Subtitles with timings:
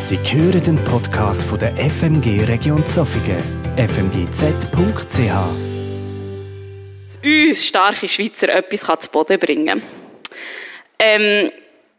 [0.00, 3.42] Sie hören den Podcast von der FMG Region Zofingen,
[3.76, 5.18] fmgz.ch.
[7.24, 9.82] Uns starke Schweizer etwas zu Boden bringen
[11.00, 11.50] ähm,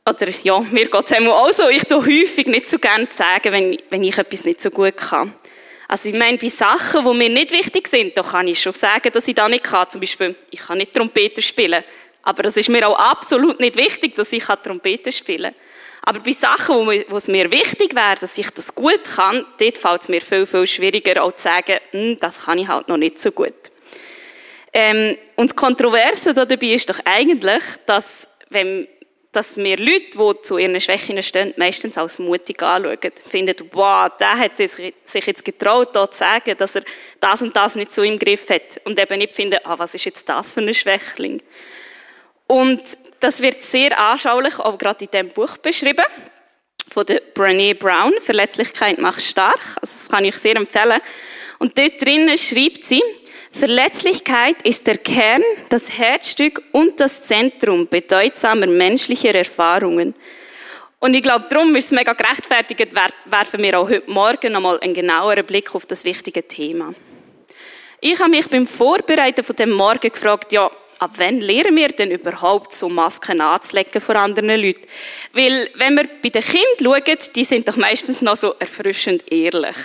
[0.09, 1.67] oder ja, mir geht es auch so.
[1.67, 5.35] Ich tue häufig nicht so gerne sagen, wenn, wenn ich etwas nicht so gut kann.
[5.89, 9.11] Also ich meine, bei Sachen, die mir nicht wichtig sind, da kann ich schon sagen,
[9.11, 9.89] dass ich da nicht kann.
[9.89, 11.83] Zum Beispiel, ich kann nicht Trompete spielen.
[12.23, 15.68] Aber das ist mir auch absolut nicht wichtig, dass ich Trompete spielen kann.
[16.03, 20.01] Aber bei Sachen, wo, es mir wichtig wäre, dass ich das gut kann, dort fällt
[20.01, 23.19] es mir viel, viel schwieriger, auch zu sagen, hm, das kann ich halt noch nicht
[23.19, 23.53] so gut.
[24.73, 28.87] Ähm, und das Kontroverse dabei ist doch eigentlich, dass, wenn,
[29.31, 32.97] dass wir Leute, die zu ihren Schwächen stehen, meistens als mutig anschauen.
[33.29, 36.83] Finden, wow, der hat sich jetzt getraut, da zu sagen, dass er
[37.19, 38.81] das und das nicht so im Griff hat.
[38.85, 41.41] Und eben nicht finden, ah, was ist jetzt das für ein Schwächling?
[42.51, 46.03] Und das wird sehr anschaulich auch gerade in diesem Buch beschrieben
[46.91, 49.59] von der Brené Brown, Verletzlichkeit macht stark.
[49.79, 50.99] Also das kann ich sehr empfehlen.
[51.59, 53.03] Und dort drinnen schreibt sie,
[53.51, 60.15] Verletzlichkeit ist der Kern, das Herzstück und das Zentrum bedeutsamer menschlicher Erfahrungen.
[60.97, 62.89] Und ich glaube, darum ist es mega gerechtfertigt,
[63.25, 66.95] werfen wir auch heute Morgen nochmal einen genaueren Blick auf das wichtige Thema.
[68.01, 72.11] Ich habe mich beim Vorbereiten von dem Morgen gefragt, ja, ab wann lernen wir denn
[72.11, 74.85] überhaupt so Masken anzulegen vor anderen Leuten?
[75.33, 79.77] Weil, wenn wir bei den Kindern schauen, die sind doch meistens noch so erfrischend ehrlich.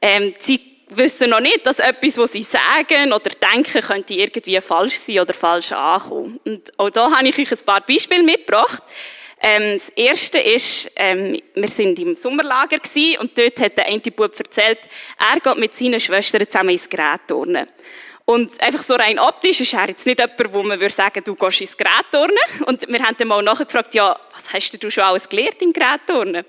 [0.00, 4.96] Ähm, sie wissen noch nicht, dass etwas, was sie sagen oder denken, könnte irgendwie falsch
[4.96, 6.40] sein oder falsch ankommen.
[6.44, 8.82] Und auch da habe ich euch ein paar Beispiele mitgebracht.
[9.40, 14.00] Ähm, das erste ist, ähm, wir sind im Sommerlager gewesen, und dort hat der eine
[14.00, 14.80] Bub erzählt,
[15.18, 17.66] er geht mit seinen Schwestern zusammen ins Gerät turnen.
[18.28, 21.34] Und einfach so rein optisch ist er jetzt nicht jemand, wo man würde sagen, du
[21.34, 22.36] gehst ins Gerätturnen.
[22.66, 26.44] Und wir haben dann mal nachgefragt, ja, was hast du schon alles gelernt im Gerätturnen?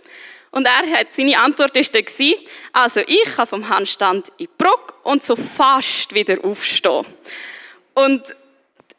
[0.51, 2.35] Und er hat, seine Antwort ist dann gewesen,
[2.73, 7.05] also ich kann vom Handstand in die Brücke und so fast wieder aufstehen.
[7.93, 8.35] Und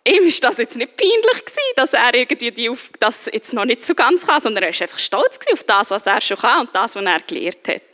[0.05, 3.66] ihm ist das jetzt nicht peinlich gewesen, dass er irgendwie die auf, das jetzt noch
[3.66, 6.38] nicht so ganz kann, sondern er ist einfach stolz gewesen auf das, was er schon
[6.38, 7.90] kann und das, was er gelernt hat.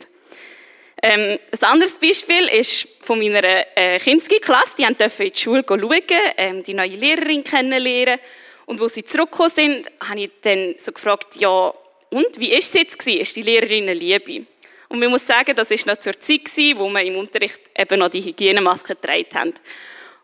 [1.03, 4.75] Ähm, ein anderes Beispiel ist von meiner äh, Kinski-Klasse.
[4.79, 6.01] Die durften in die Schule schauen,
[6.37, 8.19] ähm, die neue Lehrerin kennenlernen.
[8.65, 11.73] Und wo sie zurückgekommen sind, habe ich dann so gefragt, ja,
[12.09, 13.21] und, wie ist es jetzt gewesen?
[13.21, 14.45] Ist die Lehrerin eine Liebe?
[14.89, 17.99] Und man muss sagen, das war noch zur Zeit, gewesen, wo wir im Unterricht eben
[17.99, 19.53] noch die Hygienemaske getragen haben.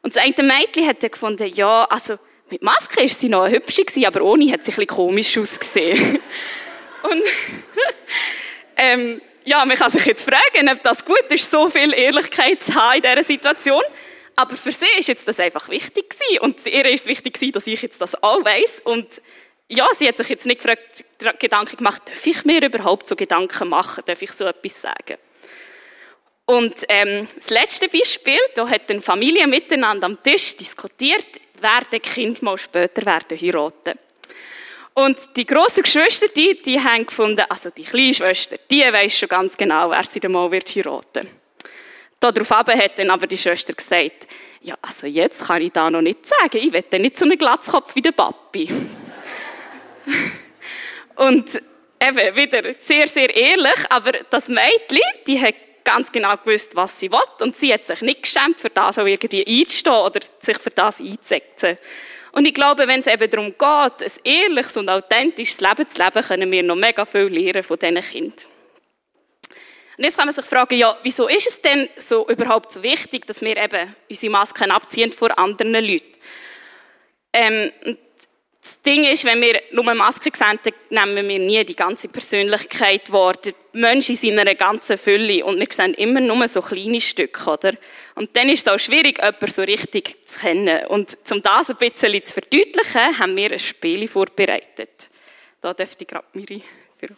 [0.01, 2.17] Und das eine Mädchen hat dann gefunden, ja, also,
[2.49, 5.37] mit Maske ist sie noch eine hübsche gewesen, aber ohne hat sie ein bisschen komisch
[5.37, 6.19] ausgesehen.
[7.03, 7.23] und,
[8.77, 12.73] ähm, ja, man kann sich jetzt fragen, ob das gut ist, so viel Ehrlichkeit zu
[12.75, 13.83] haben in dieser Situation.
[14.35, 16.39] Aber für sie ist jetzt das einfach wichtig gewesen.
[16.39, 18.81] Und ihr ist es wichtig gewesen, dass ich jetzt das auch weiss.
[18.83, 19.21] Und
[19.67, 21.05] ja, sie hat sich jetzt nicht gefragt,
[21.39, 24.03] Gedanken gemacht, darf ich mir überhaupt so Gedanken machen?
[24.05, 25.17] Darf ich so etwas sagen?
[26.45, 31.25] Und ähm, das letzte Beispiel, da hat eine Familie miteinander am Tisch diskutiert,
[31.61, 33.97] werden Kind mal später werden heiraten.
[34.93, 39.29] Und die grossen Geschwister, die, die haben gefunden, also die kleine Schwester, die weiss schon
[39.29, 41.27] ganz genau, wer sie mal wird heiraten.
[42.19, 44.27] Darauf hat dann aber die Schwester gesagt,
[44.61, 47.95] ja, also jetzt kann ich da noch nicht sagen, ich will nicht so einen Glatzkopf
[47.95, 48.69] wie der Papi.
[51.15, 51.61] Und
[51.99, 57.11] eben wieder sehr, sehr ehrlich, aber das Mädchen, die hat ganz genau gewusst, was sie
[57.11, 60.69] will und sie hat sich nicht geschämt, für das auch irgendwie einzustehen oder sich für
[60.69, 61.77] das einzusetzen.
[62.33, 66.23] Und ich glaube, wenn es eben darum geht, ein ehrliches und authentisches Leben zu leben,
[66.23, 68.45] können wir noch mega viel lernen von diesen Kindern.
[69.95, 73.27] Und jetzt kann man sich fragen, ja, wieso ist es denn so überhaupt so wichtig,
[73.27, 76.17] dass wir eben unsere Masken abziehen vor anderen Leuten?
[77.33, 77.71] Ähm,
[78.63, 80.57] das Ding ist, wenn wir nur eine Maske sehen,
[80.89, 83.33] dann nehmen wir nie die ganze Persönlichkeit wahr.
[83.33, 85.43] Der Mensch in seiner ganzen Fülle.
[85.43, 87.73] Und wir sehen immer nur so kleine Stücke, oder?
[88.15, 90.85] Und dann ist es auch schwierig, jemanden so richtig zu kennen.
[90.85, 95.09] Und um das ein bisschen zu verdeutlichen, haben wir ein Spiel vorbereitet.
[95.59, 96.63] Da dürfte ich gerade Miri
[96.97, 97.09] für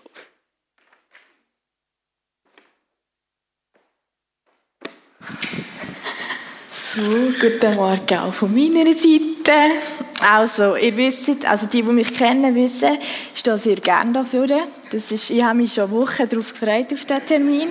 [6.96, 7.02] so,
[7.42, 9.74] guten Morgen auch von meiner Seite.
[10.22, 12.97] Also, ihr wisst, also die, die mich kennen, wissen,
[13.34, 14.47] ich stehe sehr gerne dafür.
[14.90, 17.70] Das ist, ich habe mich schon Wochen darauf gefreut, auf diesen Termin.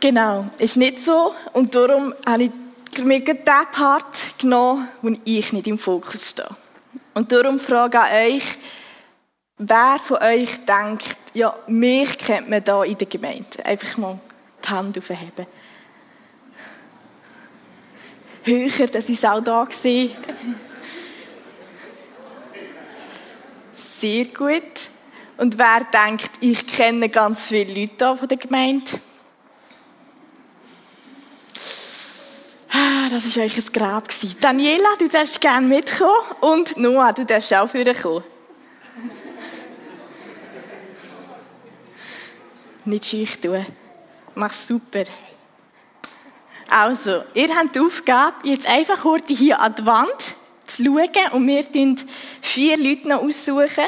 [0.00, 1.34] Genau, ist nicht so.
[1.52, 6.48] Und darum habe ich mir den Part genommen, wo ich nicht im Fokus stehe.
[7.12, 8.58] Und darum frage ich euch,
[9.58, 13.64] wer von euch denkt, ja, mich kennt man da in der Gemeinde?
[13.64, 14.18] Einfach mal
[14.64, 15.46] die Hand aufheben
[18.44, 20.12] höher, dass ich auch da gesehen.
[23.72, 24.62] Sehr gut.
[25.36, 28.90] Und wer denkt, ich kenne ganz viele Leute hier von der Gemeinde?
[32.72, 34.08] Ah, das war eigentlich ein Grab.
[34.40, 36.12] Daniela, du darfst gerne mitkommen.
[36.40, 38.24] Und Noah, du darfst auch kommen.
[42.84, 43.64] Nicht schüch tun.
[44.34, 45.04] Mach's super.
[46.74, 51.46] Also, ihr habt die Aufgabe, jetzt einfach heute hier an die Wand zu schauen und
[51.46, 52.00] wir suchen
[52.40, 53.84] vier Leute noch aussuchen,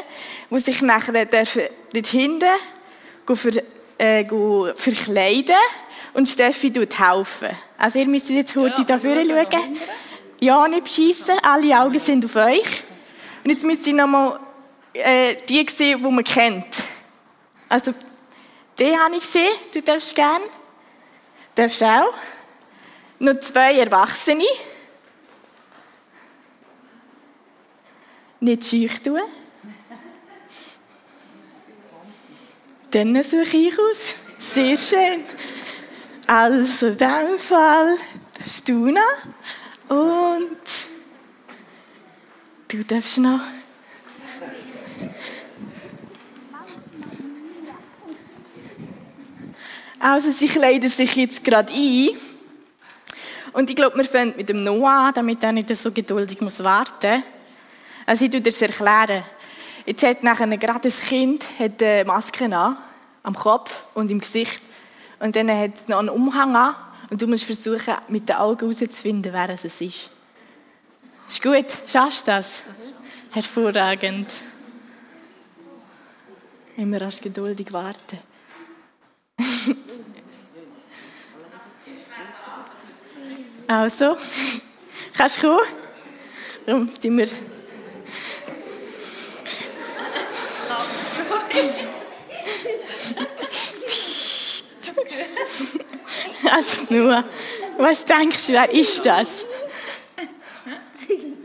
[0.51, 2.45] die sich nachher dort hinten
[3.33, 3.63] für,
[3.97, 4.23] äh,
[4.75, 5.55] verkleiden
[6.13, 7.57] und Steffi tut helfen.
[7.75, 9.79] Also ihr müsst jetzt heute ja, dafür schauen.
[10.39, 12.83] Ja, nicht beschissen, alle Augen sind auf euch.
[13.43, 14.39] Und jetzt müsst ihr nochmal
[14.93, 16.83] äh, die sehen, die man kennt.
[17.67, 17.95] Also,
[18.77, 20.45] die habe ich gesehen, du darfst gerne.
[21.55, 22.13] Du darfst auch.
[23.25, 24.45] Noch zwei Erwachsene.
[28.39, 29.19] Nicht schüch tun.
[32.91, 34.13] Dann suche ich aus.
[34.37, 35.23] Sehr schön.
[36.27, 37.97] Also in diesem Fall
[38.37, 39.01] darfst du noch.
[39.89, 40.67] Und
[42.67, 43.41] du darfst noch.
[49.97, 52.09] Also sie kleiden sich jetzt gerade ein.
[53.55, 56.61] Und ich glaube, wir fangen mit dem Noah an, damit er nicht so geduldig muss
[56.61, 57.23] warten muss.
[58.05, 59.23] Also ich tue das erklären.
[59.85, 62.77] Jetzt hat nachher gerade ein Kind hat eine Maske an,
[63.23, 64.61] am Kopf und im Gesicht.
[65.19, 66.75] Und dann hat es noch einen Umhang an.
[67.09, 69.81] Und du musst versuchen, mit den Augen herauszufinden, wer es ist.
[69.81, 71.67] Ist gut?
[71.87, 72.61] Schaffst du das?
[73.31, 74.27] Hervorragend.
[76.75, 78.19] Immer erst geduldig warten.
[83.67, 84.17] also,
[85.17, 85.65] kannst du kommen?
[86.65, 87.27] Darum tun wir
[96.51, 97.23] Also nur,
[97.77, 99.45] was denkst du, wer ist das?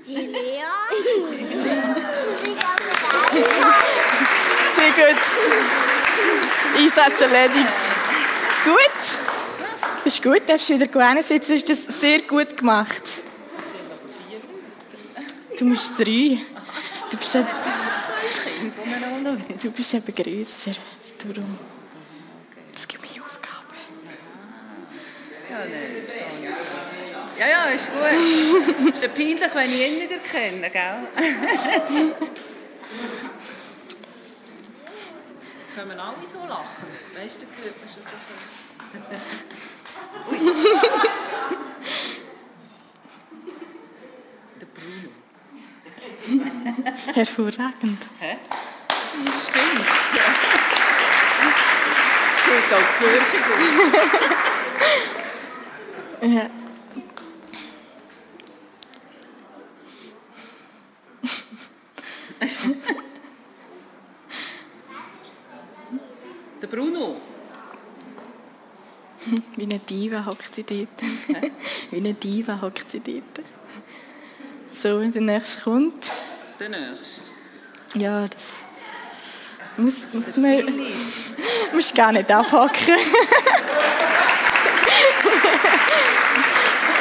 [0.06, 0.62] Die Lea.
[4.76, 5.20] Sehr gut.
[6.76, 7.74] Einsatz erledigt.
[8.64, 9.19] Gut.
[10.04, 11.48] Ist gut, darfst du wieder gerne sitzen.
[11.48, 13.02] Du hast das sehr gut gemacht.
[15.58, 16.38] Du musst drei.
[17.10, 17.46] Du bist, ein,
[19.62, 20.72] du bist eben grösser.
[21.18, 21.58] Darum.
[27.38, 28.92] Ja, ja, ist gut.
[29.02, 31.08] ist peinlich, wenn ich ihn nicht erkenne, gell?
[35.74, 36.86] Können wir alle so lachen?
[37.16, 38.10] Weißt du, hört man schon so
[40.30, 40.38] Ui.
[44.60, 45.10] Der Bruno.
[47.14, 48.02] Hervorragend.
[48.18, 48.36] Hä?
[49.48, 50.10] Stimmt's?
[52.44, 53.44] Sieht auch gefürchtet
[56.22, 56.50] ja.
[66.62, 67.16] Der Bruno.
[69.56, 69.78] Wie eine
[70.10, 70.88] Diva hockt sie dort.
[71.90, 73.46] Wie eine Diva hockt sie dort.
[74.72, 76.12] So, der nächste kommt.
[76.58, 77.22] Der nächste?
[77.94, 78.66] Ja, das
[79.76, 80.64] muss, muss man...
[81.72, 82.96] Musst gar nicht abhocken.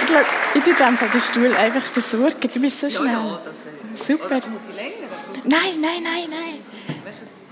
[0.01, 2.49] ich glaube, ich tue einfach den Stuhl einfach besorgen.
[2.53, 3.07] Du bist so schnell.
[3.07, 3.55] Ja, ja, das
[3.93, 4.37] ist Super.
[4.37, 5.07] Oder muss ich länger?
[5.45, 6.59] Nein, nein, nein, nein.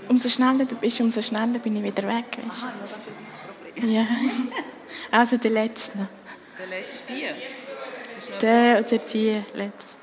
[0.08, 2.38] Umso schneller du bist, umso schneller bin ich wieder weg.
[2.44, 2.64] Weißt?
[2.64, 3.12] Aha, ja, das ist ja
[3.74, 3.90] dein Problem.
[3.90, 4.06] Ja.
[5.10, 6.08] Also der letzte.
[6.58, 7.28] Der letzte, die?
[8.40, 9.98] Der oder die letzte.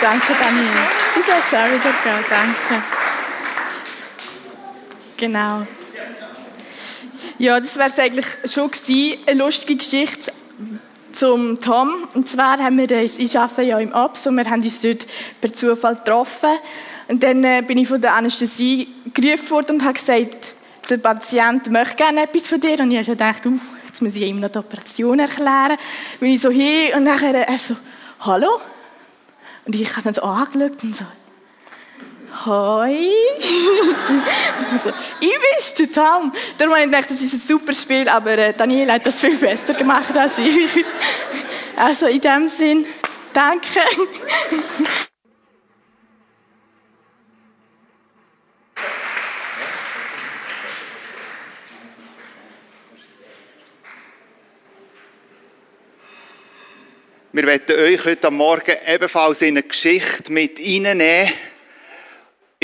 [0.00, 0.68] Danke, Daniel.
[1.14, 2.24] Du darfst auch wieder gehen.
[2.28, 3.03] Danke.
[5.16, 5.66] Genau.
[7.38, 9.18] Ja, das wäre es eigentlich schon gewesen.
[9.26, 10.32] Eine lustige Geschichte
[11.12, 12.08] zum Tom.
[12.14, 15.06] Und zwar haben wir uns, ich arbeite ja im Abs und wir haben uns dort
[15.40, 16.50] per Zufall getroffen.
[17.08, 20.54] Und dann äh, bin ich von der Anästhesie gerufen worden und habe gesagt,
[20.88, 22.80] der Patient möchte gerne etwas von dir.
[22.80, 25.76] Und ich habe gedacht, uh, jetzt muss ich ihm noch die Operation erklären.
[26.20, 27.76] Bin ich so hin und nachher er so,
[28.20, 28.60] hallo?
[29.64, 31.04] Und ich habe dann so angeschaut und so,
[32.46, 32.90] Hoi.
[35.20, 36.32] ich bin's, der Tom.
[36.58, 39.36] Darum habe ich gedacht, das ist ein super Spiel, aber äh, Daniel hat das viel
[39.36, 40.84] besser gemacht als ich.
[41.76, 42.86] also in dem Sinn,
[43.34, 43.80] Danke.
[57.32, 61.32] Wir werden euch heute Morgen ebenfalls in eine Geschichte mit reinnehmen,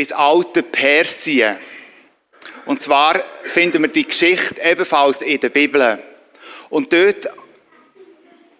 [0.01, 1.57] ins alte Persien.
[2.67, 5.99] Und zwar finden wir die Geschichte ebenfalls in der Bibel.
[6.71, 7.29] Und dort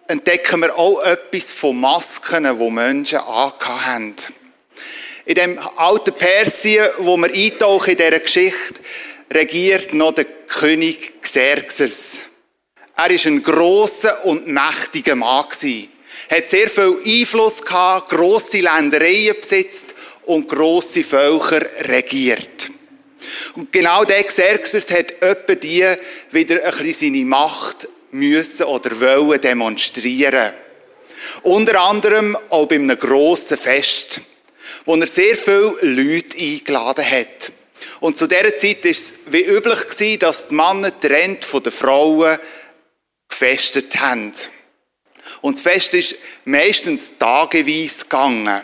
[0.07, 4.15] entdecken wir auch etwas von Masken, die Menschen haben.
[5.25, 8.81] In dem alten Persien, wo wir eintauchen in dieser Geschichte,
[9.31, 12.25] regiert noch der König Xerxes.
[12.97, 15.45] Er war ein grosser und mächtiger Mann.
[16.27, 19.95] Er hat sehr viel Einfluss gehabt, grosse Ländereien besitzt
[20.31, 22.69] und grosse Völker regiert.
[23.55, 25.85] Und genau der Xerxes hat etwa die
[26.31, 30.53] wieder ein bisschen seine Macht müssen oder wollen demonstrieren.
[31.43, 34.21] Unter anderem auch bei einem grossen Fest,
[34.85, 37.51] wo er sehr viele Leute eingeladen hat.
[37.99, 42.37] Und zu dieser Zeit war es wie üblich dass die Männer trennt von den Frauen
[43.27, 44.31] gefestet haben.
[45.41, 48.61] Und das Fest ist meistens tageweise gegangen.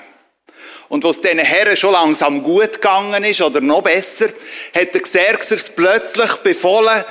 [0.89, 4.29] Und was diesen Herren schon langsam gut gegangen ist, oder noch besser,
[4.73, 7.03] hat der Xerxes plötzlich befohlen,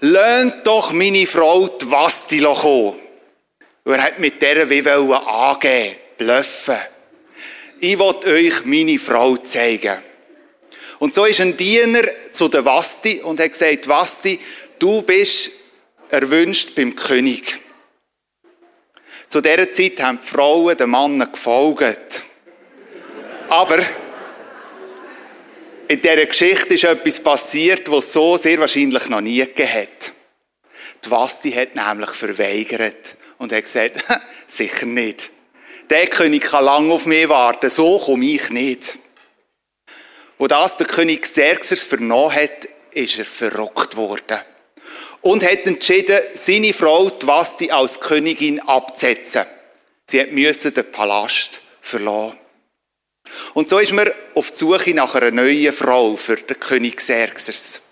[0.00, 2.98] löhnt doch meine Frau die Wasti kommen.
[3.84, 6.78] Und er hat mit der wie wollen angeben, bluffen.
[7.80, 9.98] Ich will euch meine Frau zeigen.
[10.98, 14.38] Und so ist ein Diener zu der Wasti und hat gesagt, Wasti,
[14.78, 15.50] du bist
[16.10, 17.58] erwünscht beim König.
[19.26, 22.24] Zu dieser Zeit haben die Frauen den Männern gefolgt.
[23.50, 23.84] Aber
[25.88, 30.12] in dieser Geschichte ist etwas passiert, was so sehr wahrscheinlich noch nie gegeben hat.
[31.04, 34.04] Die Wasti hat nämlich verweigert und hat gesagt,
[34.46, 35.30] sicher nicht.
[35.90, 38.98] Der König kann lange auf mich warten, so komme ich nicht.
[40.38, 44.38] Wo das der König Xerxes vernommen hat, ist er verrückt worden.
[45.22, 49.44] Und hat entschieden, seine Frau, die Vasti, als Königin abzusetzen.
[50.06, 52.38] Sie musste den Palast verlassen.
[53.54, 57.82] Und so ist man auf die Suche nach einer neuen Frau für den König Xerxes.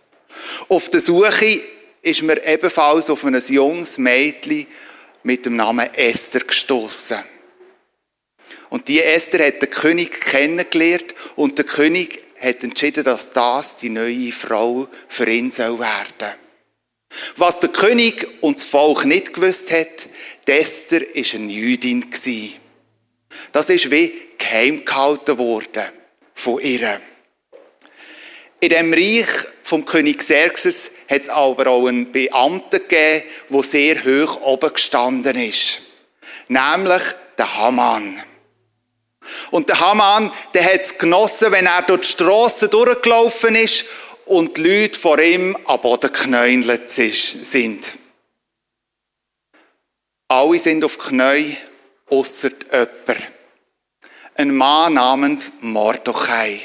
[0.68, 1.60] Auf der Suche
[2.02, 4.66] ist man ebenfalls auf ein junges Mädchen
[5.22, 7.18] mit dem Namen Esther gestoßen.
[8.70, 13.90] Und die Esther hat den König kennengelernt und der König hat entschieden, dass das die
[13.90, 15.78] neue Frau für ihn soll.
[17.36, 20.08] Was der König und das Volk nicht gewusst hat,
[20.46, 22.10] Esther ist eine Jüdin
[23.52, 25.84] Das ist wie geheim gehalten worden
[26.34, 27.00] von ihr.
[28.60, 29.28] In dem Reich
[29.62, 35.38] vom König Xerxes hat es aber auch einen Beamten gegeben, der sehr hoch oben gestanden
[35.38, 35.80] ist.
[36.48, 37.02] Nämlich
[37.36, 38.22] der Haman.
[39.50, 43.84] Und der Haman, der hat es genossen, wenn er durch die Strasse durchgelaufen ist
[44.24, 47.92] und die Leute vor ihm am Boden geknäuelt sind.
[50.28, 51.44] Alle sind auf Knäu,
[52.06, 53.27] ausser jemand.
[54.40, 56.60] Ein Mann namens Mordechai.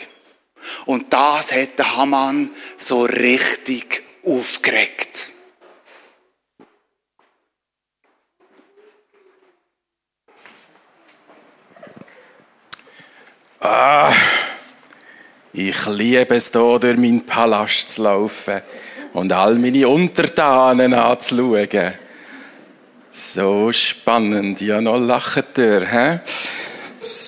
[0.85, 5.29] Und das hat der Haman so richtig aufgeregt.
[13.59, 14.13] Ah,
[15.51, 18.61] ich liebe es hier, durch meinen Palast zu laufen
[19.13, 21.93] und all meine Untertanen anzuschauen.
[23.11, 26.19] So spannend, ja, noch lachen ihr, hä?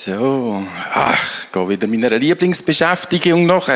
[0.06, 3.70] So, ach, gehe wieder meiner Lieblingsbeschäftigung nach.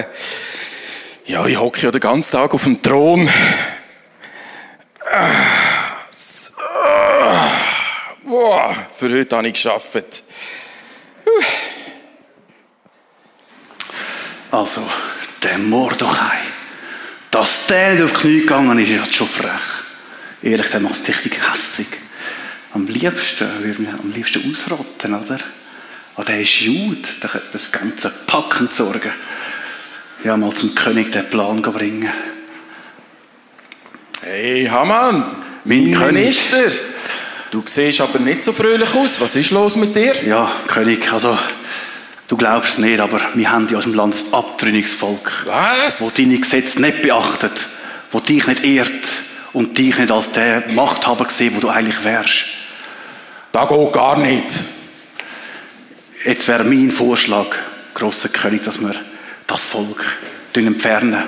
[1.26, 3.28] Ja, ich hocke ja den ganzen Tag auf dem Thron.
[6.12, 6.54] So.
[8.26, 10.22] Boah, für heute habe ich geschafft.
[14.52, 14.88] Also,
[15.42, 16.38] der Mordechai.
[17.32, 19.50] Dass der nicht auf die Knie gegangen ist, ist schon frech.
[20.44, 21.88] Ehrlich gesagt macht es richtig hässig.
[22.76, 25.40] Am liebsten würde man am liebsten ausrotten, oder?
[26.20, 29.14] Aber der ist Jude, der könnte das ganze Packen sorgen.
[30.26, 32.10] Ja, mal zum König den Plan bringen.
[34.22, 35.34] Hey, Hamann,
[35.64, 36.12] mein König.
[36.12, 36.72] Minister.
[37.52, 39.22] Du siehst aber nicht so fröhlich aus.
[39.22, 40.14] Was ist los mit dir?
[40.26, 41.38] Ja, König, also,
[42.28, 45.46] du glaubst es nicht, aber wir haben ja aus dem Land ein abtrünniges Volk.
[45.46, 46.02] Was?
[46.02, 47.66] Wo deine Gesetze nicht beachtet,
[48.12, 49.08] wo dich nicht ehrt
[49.54, 52.44] und dich nicht als der Machthaber sieht, wo du eigentlich wärst.
[53.54, 54.54] Da geht gar nicht.
[56.26, 57.48] Jetzt wäre mein Vorschlag,
[57.94, 58.96] grosser König, dass wir
[59.48, 60.18] das Volk
[60.54, 61.24] entfernen.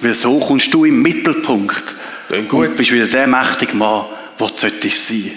[0.00, 1.94] Weil so kommst du im Mittelpunkt.
[2.26, 2.68] Klingt gut.
[2.68, 4.06] Und bist wieder der mächtige Mann,
[4.40, 5.32] der du solltest sein.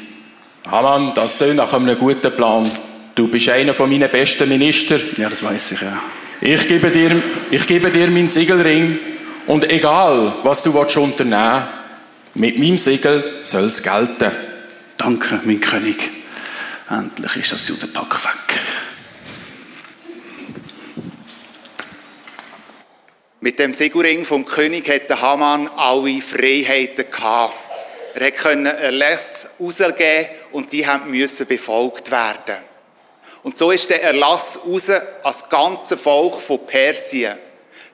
[0.65, 2.69] Hamann, das klingt nach einem guten Plan.
[3.17, 4.97] du bist einer von meinen besten Minister.
[5.17, 6.01] Ja, das weiß ich, ja.
[6.41, 8.99] Ich gebe dir, ich gebe dir meinen Siegelring
[9.47, 11.63] und egal, was du willst unternehmen
[12.35, 14.31] mit meinem Siegel soll es gelten.
[14.97, 16.11] Danke, mein König.
[16.89, 18.46] Endlich ist das Judenpack weg.
[23.39, 27.53] Mit dem Siegelring vom König hat der Haman alle Freiheiten gehabt.
[28.15, 32.57] Er konnte Erlass rausgeben und die müssen befolgt werden.
[33.43, 34.89] Und so ist der Erlass raus
[35.21, 37.37] als ganze Volk von Persien.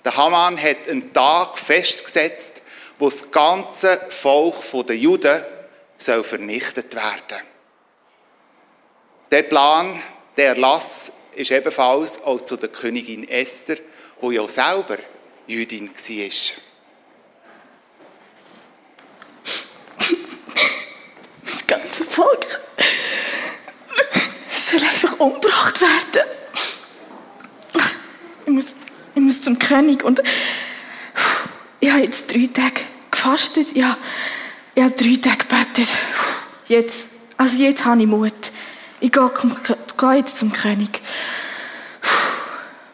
[0.05, 2.61] Der Haman hat einen Tag festgesetzt,
[2.97, 4.55] wo das ganze Volk
[4.87, 5.43] der Juden
[5.97, 7.41] soll vernichtet werden.
[9.29, 10.01] Der Plan,
[10.37, 13.75] der Erlass, ist ebenfalls auch zu der Königin Esther,
[14.21, 14.99] wo ja selber
[15.47, 16.29] Jüdin war.
[21.45, 22.59] Das ganze Volk
[24.69, 26.29] soll einfach umgebracht werden.
[28.45, 28.75] Ich muss,
[29.15, 30.21] ich muss zum König und
[31.79, 32.81] ich habe jetzt drei Tage
[33.11, 33.75] gefastet.
[33.75, 33.97] Ja,
[34.75, 35.89] ich habe drei Tage gebetet.
[36.67, 38.51] Jetzt, also jetzt habe ich Mut.
[38.99, 39.31] Ich gehe,
[39.97, 41.01] gehe jetzt zum König.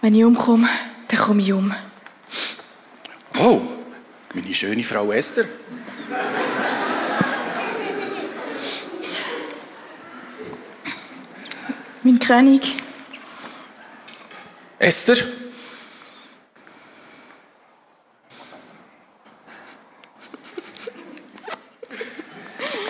[0.02, 0.68] Wenn ich umkomme,
[1.08, 1.74] dann komme ich um.
[4.50, 5.46] Meine schöne Frau Esther.
[12.02, 12.78] Mein König.
[14.80, 15.18] Esther?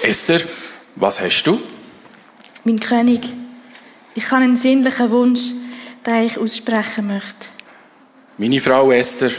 [0.02, 0.42] Esther,
[0.96, 1.60] was hast du?
[2.64, 3.34] Mein König,
[4.16, 5.52] ich habe einen sinnlichen Wunsch,
[6.06, 7.48] den ich aussprechen möchte.
[8.38, 9.32] Meine Frau Esther,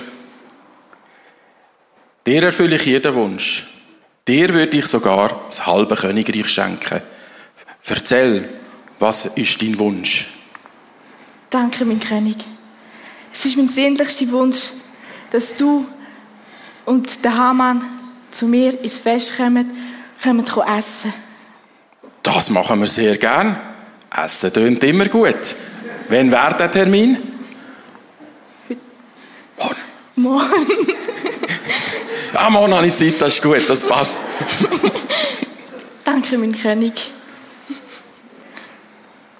[2.26, 3.66] dir erfülle ich jeden Wunsch.
[4.26, 7.02] Dir würde ich sogar das halbe Königreich schenken.
[7.84, 8.48] Erzähl,
[8.98, 10.28] was ist dein Wunsch?
[11.48, 12.36] Danke, mein König.
[13.32, 14.70] Es ist mein sehnlichster Wunsch,
[15.30, 15.86] dass du
[16.84, 17.82] und der Hamann
[18.30, 19.70] zu mir ins Fest kommen,
[20.22, 20.44] kommen
[20.78, 21.12] essen.
[22.22, 23.56] Das machen wir sehr gern.
[24.14, 25.54] Essen tönt immer gut.
[26.08, 27.18] Wann wäre der Termin?
[29.56, 29.76] Morgen.
[30.16, 30.86] Morgen.
[32.40, 34.22] ja, morgen habe ich Zeit, das ist gut, das passt.
[36.04, 37.10] Danke, mein König.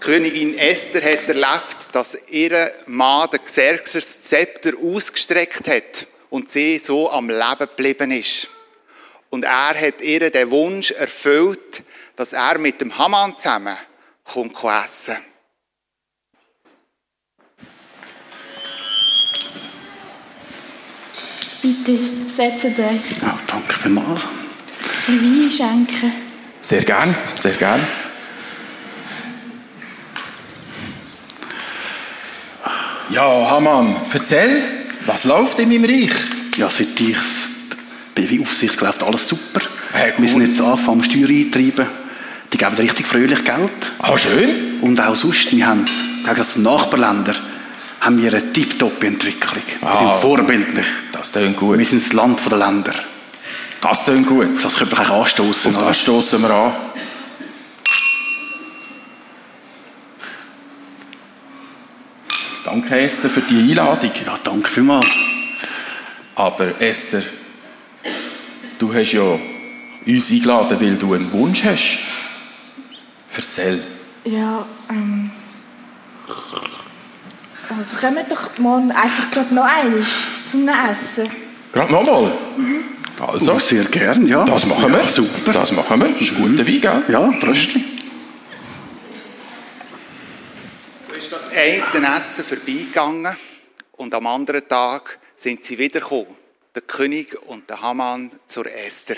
[0.00, 6.78] Königin Esther hat erlebt, dass ihr Mann, der Xerxes, das Zepter ausgestreckt hat und sie
[6.78, 8.48] so am Leben geblieben ist.
[9.30, 11.82] Und er hat ihr den Wunsch erfüllt,
[12.16, 13.78] dass er mit dem Haman zusammen
[14.24, 15.16] kommt essen
[21.62, 23.20] Bitte, setzt euch.
[23.22, 24.22] Ja, danke vielmals.
[25.08, 26.12] Ein Wein schenken.
[26.62, 27.80] Sehr gern, sehr gern.
[33.10, 34.62] Ja, Hamann, erzähl,
[35.06, 36.12] was läuft in meinem Reich?
[36.56, 37.16] Ja, seit ich
[38.14, 39.60] BW-Aufsicht läuft alles super.
[39.92, 40.22] Hey, cool.
[40.24, 41.86] Wir sind jetzt angefangen, Steuern eintreiben.
[42.52, 43.70] Die geben richtig fröhlich Geld.
[44.00, 44.78] Ah, schön.
[44.80, 45.84] Und auch sonst, wir haben,
[46.24, 47.34] gegen die Nachbarländer,
[48.00, 49.62] haben wir eine tiptop Entwicklung.
[49.80, 49.98] Wir Ah.
[49.98, 50.86] sind vorbildlich.
[51.20, 51.76] Das klingt gut.
[51.76, 52.94] Wir sind das Land der Länder.
[53.82, 54.64] Das klingt gut.
[54.64, 55.76] Das könnte man eigentlich anstoßen.
[55.76, 56.72] Auf das stoßen wir an.
[62.64, 64.10] Danke, Esther, für die Einladung.
[64.24, 65.10] Ja, danke vielmals.
[66.36, 67.22] Aber Esther,
[68.78, 69.38] du hast ja
[70.06, 71.98] uns eingeladen, weil du einen Wunsch hast.
[73.36, 73.86] Erzähl.
[74.24, 75.30] Ja, ähm.
[77.78, 80.02] Also kommen wir doch morgen einfach gerade noch einmal
[80.50, 81.30] zum Essen.
[81.72, 82.32] Gerade nochmal.
[83.20, 84.44] Also, Oh, sehr gern, ja.
[84.44, 85.00] das machen wir.
[85.02, 85.52] Ja, super.
[85.52, 86.08] Das machen wir.
[86.08, 87.02] Das ist guter Wein, gell?
[87.08, 87.84] Ja, Bröstli.
[91.08, 93.36] So ist das eine Essen vorbeigegangen
[93.92, 96.34] und am anderen Tag sind sie wiedergekommen,
[96.74, 99.16] der König und der Haman zur Esther.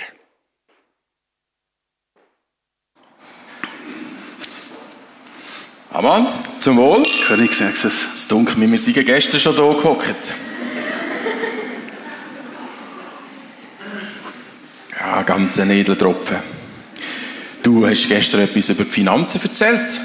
[5.91, 6.27] Amann,
[6.59, 7.05] zum Wohl.
[7.27, 7.93] König sagt es.
[8.15, 10.33] Es dunkelt mir, wir sind gestern schon hier gehockt.
[15.05, 16.37] Ja, ganz ein Edeltropfen.
[17.61, 20.01] Du hast gestern etwas über die Finanzen erzählt.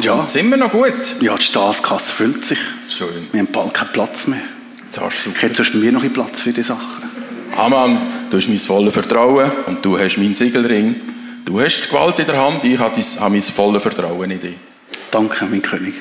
[0.00, 0.26] Ja.
[0.26, 1.20] Sind wir noch gut?
[1.20, 2.58] Ja, die Staatskasse füllt sich.
[2.88, 3.28] Schön.
[3.30, 4.40] Wir haben bald keinen Platz mehr.
[4.84, 7.10] Jetzt hast du Ich hätte sonst mir noch ein Platz für die Sachen.
[7.54, 7.98] Amann,
[8.30, 10.96] du hast mein volles Vertrauen und du hast meinen Siegelring.
[11.44, 14.56] Du hast die Gewalt in der Hand, ich habe mein volles Vertrauen in dich.
[15.10, 15.94] Danke, mein König.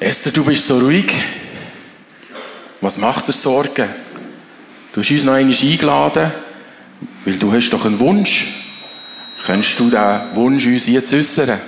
[0.00, 1.12] Esther, du bist so ruhig.
[2.80, 3.90] Was macht dir Sorgen?
[4.94, 6.32] Du hast uns noch einmal eingeladen,
[7.24, 8.48] weil du hast doch einen Wunsch.
[9.44, 11.60] Könntest du diesen Wunsch uns jetzt äußern?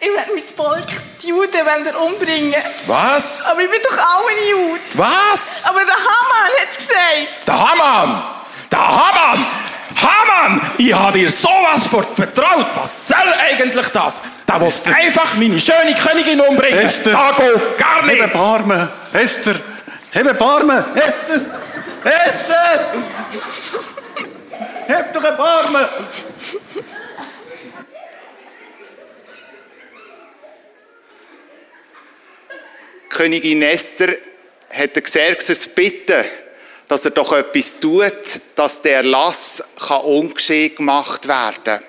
[0.00, 0.86] Ihr wollt mein Volk,
[1.22, 2.54] die Juden, umbringen.
[2.86, 3.46] Was?
[3.46, 4.80] Aber ich bin doch auch ein Jude.
[4.94, 5.64] Was?
[5.66, 8.22] Aber der Haman hat gesagt, Der Hamann!
[8.70, 9.46] Der Hamann!
[9.96, 10.70] Hamann!
[10.78, 12.66] Ich habe dir sowas vertraut.
[12.76, 13.16] Was soll
[13.50, 14.20] eigentlich das?
[14.46, 16.78] Der will einfach meine schöne Königin umbringen.
[16.78, 17.12] Esther.
[17.12, 18.32] Da geht gar Hebe nicht.
[18.34, 18.88] Barme!
[19.12, 19.56] Esther!
[20.12, 20.84] Hebe Barme!
[20.94, 21.40] Esther!
[22.04, 23.02] Esther!
[24.86, 25.88] Heb doch ein Barme!
[33.08, 34.16] Königin Esther
[34.70, 36.24] hat den Xerxes bitten,
[36.86, 41.82] dass er doch etwas tut, dass der Erlass kann ungeschehen gemacht werden kann.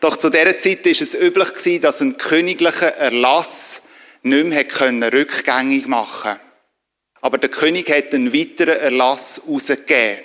[0.00, 3.80] Doch zu dieser Zeit war es üblich, dass ein königlicher Erlass
[4.22, 6.38] nicht mehr rückgängig machen
[7.24, 10.22] Aber der König hat einen weiteren Erlass herausgegeben.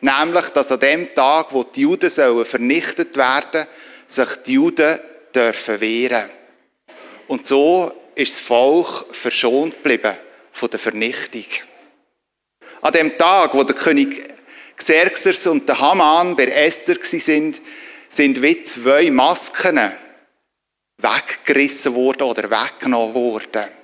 [0.00, 3.68] Nämlich, dass an dem Tag, wo die Juden sollen vernichtet werden,
[4.08, 4.98] sich die Juden
[5.32, 6.28] dürfen wehren.
[7.28, 10.16] Und so ist das Volk verschont geblieben
[10.50, 11.44] von der Vernichtung.
[12.80, 14.34] An dem Tag, wo der König
[14.76, 17.62] Xerxes und der Haman bei Esther sind,
[18.08, 19.92] sind wie zwei Masken
[20.98, 23.79] weggerissen worden oder weggenommen worden.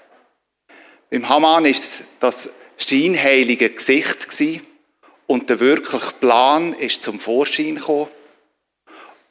[1.08, 4.26] Beim Haman ist das scheinheilige Gesicht
[5.28, 8.10] und der wirkliche Plan ist zum Vorschein gekommen.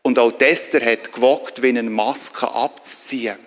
[0.01, 3.37] Und auch die Esther hat gewagt, wie eine Maske abzuziehen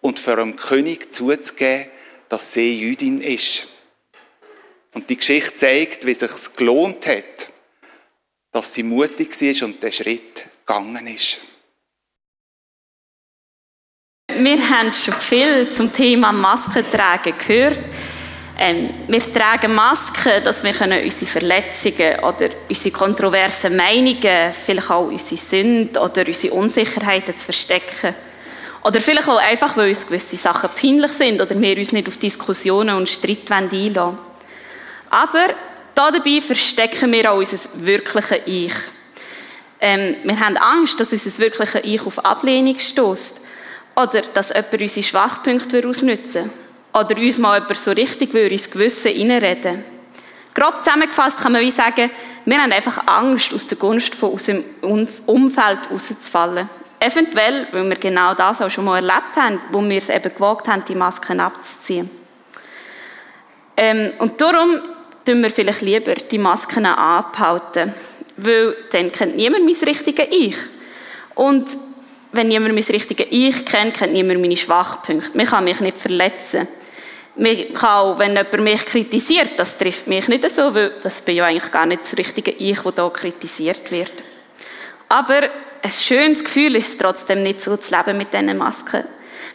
[0.00, 1.86] und für dem König zuzugeben,
[2.28, 3.66] dass sie Jüdin ist.
[4.94, 7.48] Und die Geschichte zeigt, wie es sich gelohnt hat,
[8.52, 11.38] dass sie mutig war und den Schritt gegangen ist.
[14.30, 17.78] Wir haben schon viel zum Thema Masken tragen gehört.
[18.58, 25.40] Ähm, wir tragen Masken, dass wir unsere Verletzungen oder unsere kontroversen Meinungen, vielleicht auch unsere
[25.40, 28.14] Sünden oder unsere Unsicherheiten zu verstecken.
[28.84, 32.18] Oder vielleicht auch einfach, weil uns gewisse Sachen peinlich sind oder wir uns nicht auf
[32.18, 34.18] Diskussionen und Streit einlassen wollen.
[35.08, 35.54] Aber
[35.94, 38.74] dabei verstecken wir auch unser wirkliches Ich.
[39.80, 43.47] Ähm, wir haben Angst, dass unser wirkliches Ich auf Ablehnung stößt.
[44.00, 46.50] Oder dass jemand unsere Schwachpunkte ausnutzen will.
[46.92, 49.84] Oder uns mal jemand so richtig ins Gewissen reinreden
[50.54, 52.10] Grob zusammengefasst kann man wie sagen,
[52.44, 54.64] wir haben einfach Angst, aus der Gunst von unserem
[55.26, 56.68] Umfeld rauszufallen.
[56.98, 60.66] Eventuell, weil wir genau das auch schon mal erlebt haben, wo wir es eben gewagt
[60.66, 62.10] haben, die Masken abzuziehen.
[63.76, 64.80] Ähm, und darum
[65.24, 67.94] tun wir vielleicht lieber die Masken abhalten,
[68.36, 70.56] weil dann kennt niemand mein richtiges Ich.
[71.36, 71.68] Und
[72.32, 75.36] wenn niemand mein richtiges Ich kennt, kennt niemand meine Schwachpunkte.
[75.36, 76.68] Man kann mich nicht verletzen.
[77.36, 81.36] Man kann auch, wenn jemand mich kritisiert, das trifft mich nicht so, weil das bin
[81.36, 84.12] ja eigentlich gar nicht das richtige Ich, das hier kritisiert wird.
[85.08, 85.48] Aber
[85.82, 89.04] ein schönes Gefühl ist es trotzdem nicht so zu leben mit diesen Masken.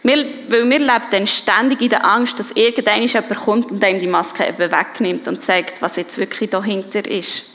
[0.02, 0.18] Wir,
[0.50, 4.08] weil wir leben dann ständig in der Angst, dass irgendeiner jemand kommt und einem die
[4.08, 7.53] Maske eben wegnimmt und zeigt, was jetzt wirklich dahinter ist.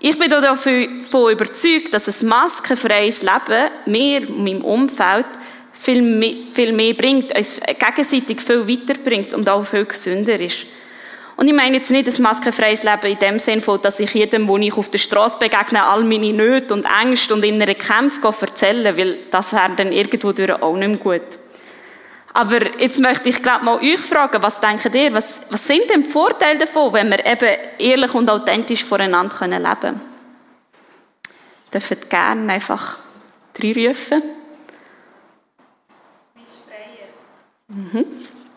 [0.00, 5.26] Ich bin davon überzeugt, dass ein maskenfreies Leben mir und meinem Umfeld
[5.72, 10.66] viel mehr, viel mehr bringt, uns gegenseitig viel weiterbringt und auch viel gesünder ist.
[11.36, 14.48] Und ich meine jetzt nicht ein maskenfreies Leben in dem Sinne von, dass ich jedem,
[14.48, 18.96] wo ich auf der Straße begegne, all meine Nöte und Ängste und innere Kämpfe erzählen
[18.96, 21.38] weil das wäre dann irgendwo auch nicht mehr gut.
[22.38, 26.04] Aber jetzt möchte ich gerade mal euch fragen, was denkt ihr, was, was sind denn
[26.04, 30.00] die Vorteile davon, wenn wir eben ehrlich und authentisch voreinander können leben können?
[31.74, 32.98] Dürft gerne einfach
[33.60, 34.22] reinrufen.
[37.66, 38.06] Mhm.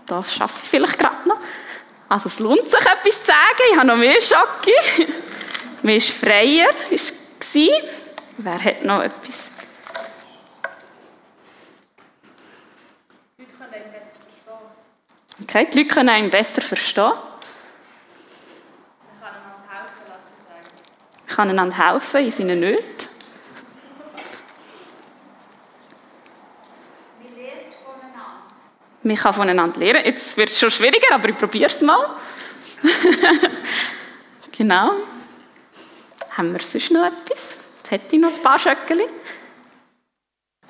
[0.06, 1.40] Das schaffe ich vielleicht gerade noch.
[2.08, 3.64] Also es lohnt sich, etwas zu sagen.
[3.72, 5.12] Ich habe noch mehr Schocke.
[5.82, 6.70] Mir ist freier.
[8.38, 9.51] Wer hat noch etwas?
[15.44, 17.14] Okay, die Leute können einen besser verstehen.
[21.28, 23.12] Ich kann einander helfen in seinen Nöten.
[29.04, 30.06] Man kann voneinander lernen.
[30.06, 32.16] Jetzt wird es schon schwieriger, aber ich probiere es mal.
[34.52, 34.92] genau.
[36.32, 37.58] Haben wir sonst noch etwas?
[37.78, 39.06] Jetzt hätte ich noch ein paar Schöckeli.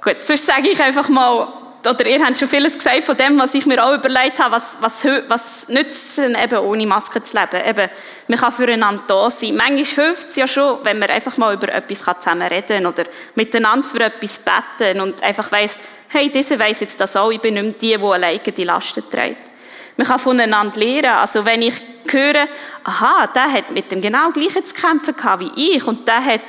[0.01, 3.54] Gut, sonst sage ich einfach mal, oder ihr habt schon vieles gesagt von dem, was
[3.54, 7.36] ich mir auch überlegt habe, was, was, was nützt es denn eben ohne Maske zu
[7.36, 7.67] leben?
[7.67, 7.89] Eben,
[8.28, 9.56] man kann füreinander da sein.
[9.56, 13.06] Manchmal hilft es ja schon, wenn man einfach mal über etwas zusammen reden kann oder
[13.36, 15.78] miteinander für etwas beten und einfach weiss,
[16.10, 19.04] hey, dieser weiss jetzt das auch, ich bin nicht mehr die, die alleine die Lasten
[19.10, 19.50] trägt.
[19.98, 21.17] Man kann voneinander lernen.
[21.17, 21.76] Also wenn ich
[22.10, 22.48] höre,
[22.84, 26.41] aha, der hat mit dem genau gleichen zu kämpfen gehabt wie ich und der hat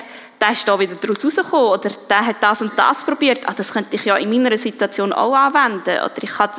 [0.42, 3.48] der ist da wieder daraus rausgekommen oder der hat das und das probiert.
[3.48, 5.98] Ah, das könnte ich ja in meiner Situation auch anwenden.
[6.02, 6.50] Oder ich kann,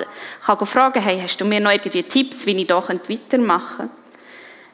[0.45, 3.91] kann fragen, hey, hast du mir noch irgendwie Tipps, wie ich da weitermachen könnte?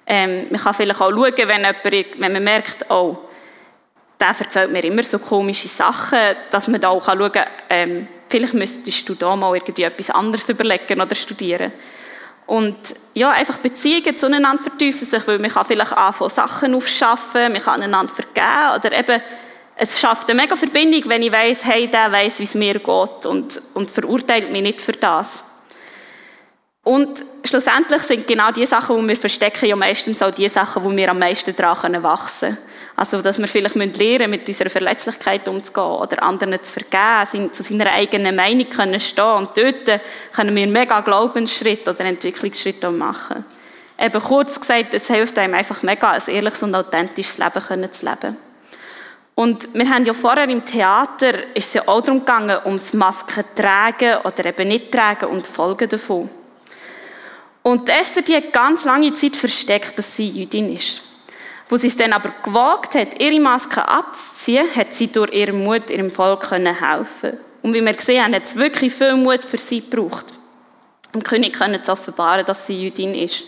[0.06, 3.18] Ähm, man kann vielleicht auch schauen, wenn, jemand, wenn man merkt, oh,
[4.20, 6.20] der erzählt mir immer so komische Sachen,
[6.52, 10.48] dass man da auch schauen kann, ähm, vielleicht müsstest du da mal irgendwie etwas anderes
[10.50, 11.72] überlegen oder studieren.
[12.50, 12.78] Und
[13.14, 17.84] ja, einfach Beziehungen zueinander vertiefen sich, weil man kann vielleicht anfangen, Sachen aufschaffen, man kann
[17.84, 19.22] einander vergeben oder eben,
[19.76, 23.26] es schafft eine mega Verbindung, wenn ich weiss, hey, der weiss, wie es mir geht
[23.28, 25.44] und, und verurteilt mich nicht für das.
[26.90, 30.90] Und schlussendlich sind genau die Sachen, die wir verstecken, ja meistens auch die Sachen, wo
[30.90, 32.58] wir am meisten daran wachsen können.
[32.96, 37.62] Also, dass wir vielleicht lernen müssen, mit unserer Verletzlichkeit umzugehen oder anderen zu vergeben, zu
[37.62, 40.02] seiner eigenen Meinung können stehen und dort
[40.34, 43.46] können wir einen mega Glaubensschritt oder Entwicklungsschritt machen.
[44.00, 48.38] Eben kurz gesagt, es hilft einem einfach mega, ein ehrliches und authentisches Leben zu leben.
[49.36, 53.44] Und wir haben ja vorher im Theater, ist es ja auch darum gegangen, ums Masken
[53.56, 56.32] tragen oder eben nicht tragen und Folgen davon.
[57.64, 61.04] Und Esther, die hat ganz lange Zeit versteckt, dass sie Jüdin ist.
[61.68, 65.90] Wo sie es dann aber gewagt hat, ihre Maske abzuziehen, hat sie durch ihren Mut
[65.90, 69.82] ihrem Volk helfen Und wie wir gesehen haben, hat es wirklich viel Mut für sie
[69.82, 70.26] gebraucht.
[71.14, 73.44] Dem König können zu offenbaren, dass sie Jüdin ist.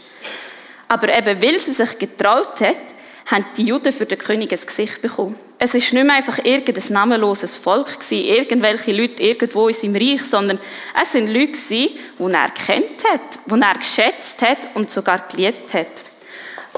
[0.88, 2.80] Aber eben, weil sie sich getraut hat,
[3.26, 5.40] haben die Juden für den König ein Gesicht bekommen.
[5.64, 10.26] Es ist nicht mehr einfach irgendein namenloses Volk gewesen, irgendwelche Leute irgendwo in seinem Reich,
[10.26, 10.60] sondern
[11.00, 15.72] es sind Leute gewesen, die er kennt hat, die er geschätzt hat und sogar geliebt
[15.76, 15.86] hat.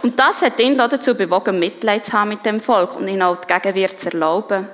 [0.01, 3.37] Und das hat ihn dazu bewogen, Mitleid zu haben mit dem Volk und ihn auch
[3.37, 4.67] die Gegenwehr zu erlauben.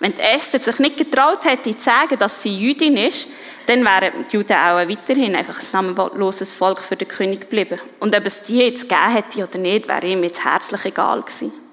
[0.00, 3.26] Wenn die Esther sich nicht getraut hätte, zu sagen, dass sie Jüdin ist,
[3.64, 7.80] dann wären die Juden auch weiterhin einfach ein namenloses Volk für den König geblieben.
[8.00, 11.63] Und ob es die jetzt gegeben hätte oder nicht, wäre ihm jetzt herzlich egal gewesen.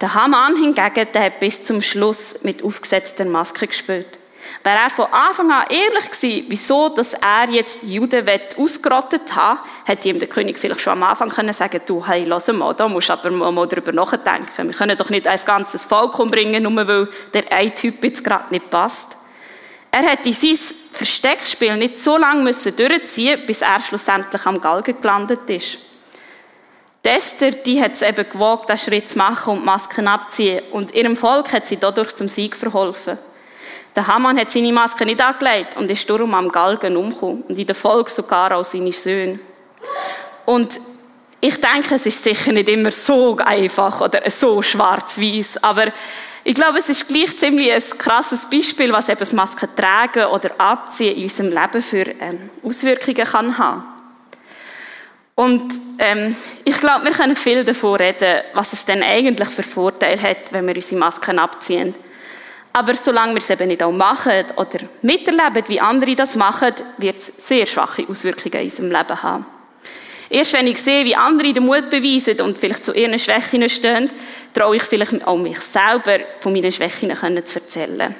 [0.00, 4.18] Der Haman hingegen, der hat bis zum Schluss mit aufgesetzter Maske gespielt.
[4.64, 10.08] Wäre er von Anfang an ehrlich gewesen, wieso, dass er jetzt Juden ausgerottet hat, hätte
[10.08, 13.10] ihm der König vielleicht schon am Anfang können sagen du, hey, lass mal, da musst
[13.10, 14.68] du aber mal darüber nachdenken.
[14.68, 18.46] Wir können doch nicht ein ganzes Volk umbringen, nur weil der ein Typ jetzt gerade
[18.50, 19.16] nicht passt.
[19.90, 20.58] Er hätte sein
[20.92, 25.78] Versteckspiel nicht so lange müssen durchziehen bis er schlussendlich am Galgen gelandet ist.
[27.04, 30.62] Die Esther, die hat es eben gewagt, diesen Schritt zu machen und die Masken abzuziehen.
[30.70, 33.18] Und ihrem Volk hat sie dadurch zum Sieg verholfen.
[33.96, 37.42] Der Haman hat seine Maske nicht angelegt und ist darum am Galgen umgekommen.
[37.48, 39.38] Und in der Folge sogar auch seine Söhne.
[40.44, 40.78] Und
[41.40, 45.92] ich denke, es ist sicher nicht immer so einfach oder so schwarz-weiß, aber
[46.44, 50.50] ich glaube, es ist gleich ziemlich ein krasses Beispiel, was eben das Maske tragen oder
[50.58, 53.99] abziehen in unserem Leben für ähm, Auswirkungen kann haben.
[55.40, 60.20] Und ähm, ich glaube, wir können viel davon reden, was es denn eigentlich für Vorteile
[60.20, 61.94] hat, wenn wir unsere Masken abziehen.
[62.74, 67.16] Aber solange wir es eben nicht auch machen oder miterleben, wie andere das machen, wird
[67.16, 69.46] es sehr schwache Auswirkungen in unserem Leben haben.
[70.28, 74.10] Erst wenn ich sehe, wie andere den Mut beweisen und vielleicht zu ihren Schwächen stehen,
[74.52, 78.14] traue ich vielleicht auch mich selber von meinen Schwächen zu erzählen.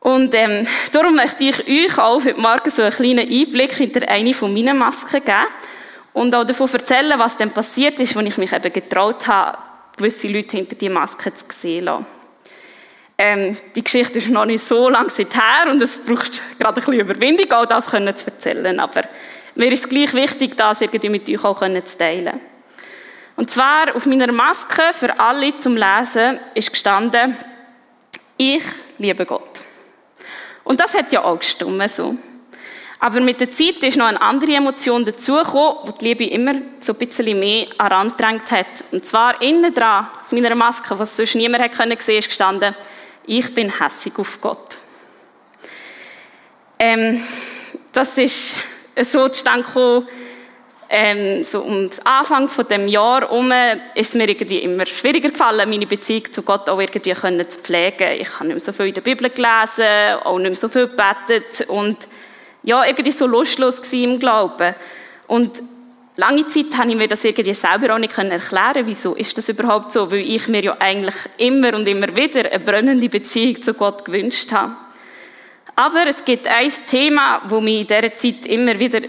[0.00, 4.32] Und ähm, darum möchte ich euch auch heute Morgen so einen kleinen Einblick hinter eine
[4.32, 5.46] von meinen Masken geben
[6.14, 9.58] und auch davon erzählen, was denn passiert ist, als ich mich eben getraut habe,
[9.96, 12.06] gewisse Leute hinter die Maske zu sehen.
[13.18, 17.00] Ähm, die Geschichte ist noch nicht so lange her und es braucht gerade ein bisschen
[17.00, 18.80] Überwindung, auch das können zu erzählen.
[18.80, 19.02] Aber
[19.54, 22.40] mir ist es gleich wichtig, das irgendwie mit euch auch zu teilen.
[23.36, 27.36] Und zwar auf meiner Maske für alle zum Lesen ist gestanden,
[28.38, 28.64] ich
[28.96, 29.60] liebe Gott.
[30.64, 32.16] Und das hat ja auch gestimmt so.
[33.02, 36.92] Aber mit der Zeit ist noch eine andere Emotion dazugekommen, die die Liebe immer so
[36.92, 38.84] ein bisschen mehr herangedrängt hat.
[38.92, 42.74] Und zwar innen dran, auf meiner Maske, was sonst niemand können sehen, ist gestanden,
[43.24, 44.76] ich bin hässig auf Gott.
[46.78, 47.24] Ähm,
[47.92, 48.56] das ist
[49.02, 50.06] so zustande gekommen,
[50.90, 53.52] ähm, so um das Anfang von dem Jahr herum
[53.94, 57.60] ist es mir irgendwie immer schwieriger gefallen, meine Beziehung zu Gott auch irgendwie können zu
[57.60, 58.20] pflegen.
[58.20, 60.88] Ich habe nicht mehr so viel in der Bibel gelesen, auch nicht mehr so viel
[60.88, 61.96] gebetet und
[62.64, 64.74] ja, irgendwie so lustlos im Glauben.
[65.28, 65.62] Und
[66.16, 69.92] Lange Zeit habe ich mir das irgendwie selber auch nicht erklären wieso ist das überhaupt
[69.92, 74.04] so, weil ich mir ja eigentlich immer und immer wieder eine brennende Beziehung zu Gott
[74.04, 74.76] gewünscht habe.
[75.76, 79.00] Aber es gibt ein Thema, wo mich in dieser Zeit immer wieder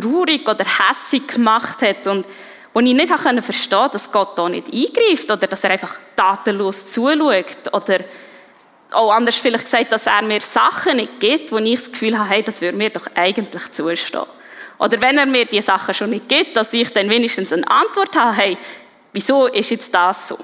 [0.00, 2.26] traurig oder hässig gemacht hat und
[2.72, 6.92] wo ich nicht verstehen konnte, dass Gott da nicht eingreift oder dass er einfach tatenlos
[6.92, 8.00] zuschaut oder
[8.90, 12.28] auch anders vielleicht gesagt, dass er mir Sachen nicht gibt, wo ich das Gefühl habe,
[12.28, 14.26] hey, das würde mir doch eigentlich zustehen.
[14.78, 18.14] Oder wenn er mir die Sachen schon nicht gibt, dass ich dann wenigstens eine Antwort
[18.14, 18.58] habe, hey,
[19.12, 20.38] wieso ist jetzt das so?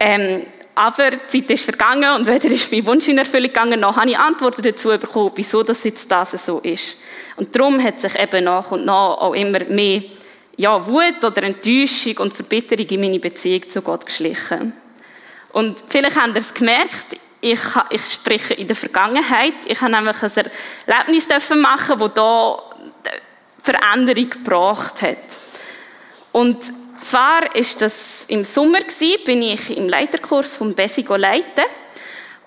[0.00, 3.96] Ähm, aber die Zeit ist vergangen und weder ist mein Wunsch in Erfüllung gegangen, noch
[3.96, 6.96] habe ich Antworten dazu bekommen, wieso das jetzt das so ist.
[7.38, 10.02] Und darum hat sich eben nach und nach auch immer mehr
[10.56, 14.72] ja, Wut oder Enttäuschung und Verbitterung in meine Beziehung zu Gott geschlichen.
[15.52, 19.54] Und vielleicht habt ihr es gemerkt, ich, ich spreche in der Vergangenheit.
[19.66, 20.50] Ich habe nämlich ein
[20.86, 22.62] Erlebnis machen, das da
[23.62, 25.18] Veränderung gebracht hat.
[26.32, 26.58] Und
[27.00, 28.80] zwar ist das im Sommer
[29.24, 31.64] bin ich im Leiterkurs vom Bessigo leiten.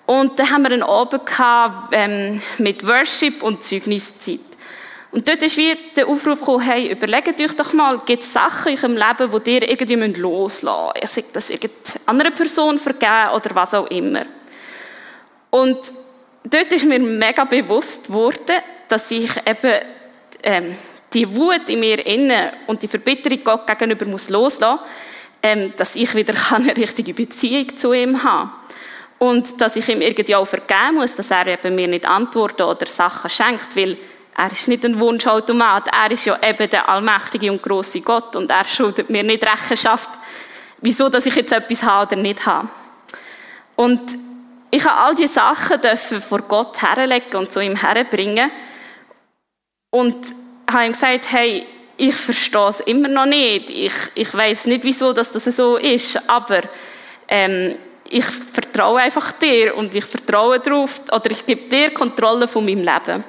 [0.04, 4.40] Und da haben wir einen Abend gehabt, ähm, mit Worship und Zeugniszeit.
[5.12, 8.72] Und dort ist wie der Aufruf gekommen, hey, überlegt euch doch mal, gibt es Sachen
[8.72, 11.14] in eurem Leben, die ihr irgendwie loslassen müsst?
[11.14, 14.22] Sagt das irgendeine andere Person vergeben oder was auch immer.
[15.50, 15.92] Und
[16.44, 18.56] dort ist mir mega bewusst geworden,
[18.88, 19.84] dass ich eben
[20.42, 20.76] ähm,
[21.12, 24.80] die Wut in mir innen und die Verbitterung Gott gegenüber muss loslassen,
[25.42, 28.50] ähm, dass ich wieder eine richtige Beziehung zu ihm habe.
[29.18, 32.86] Und dass ich ihm irgendwie auch vergeben muss, dass er eben mir nicht Antworten oder
[32.86, 33.98] Sachen schenkt, weil
[34.36, 38.50] er ist nicht ein Wunschautomat, er ist ja eben der allmächtige und große Gott und
[38.50, 40.10] er schuldet mir nicht Rechenschaft,
[40.80, 42.68] wieso dass ich jetzt etwas habe oder nicht habe.
[43.76, 44.00] Und
[44.70, 48.50] ich habe all diese Sachen dürfen vor Gott herlegen und zu ihm herbringen
[49.90, 50.16] und
[50.70, 51.66] habe ihm gesagt, hey,
[51.98, 53.70] ich verstehe es immer noch nicht.
[53.70, 56.62] Ich, ich weiß nicht, wieso dass das so ist, aber
[57.28, 57.76] ähm,
[58.08, 62.84] ich vertraue einfach dir und ich vertraue darauf, oder ich gebe dir Kontrolle von meinem
[62.84, 63.24] Leben.